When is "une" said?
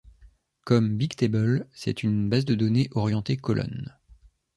2.01-2.27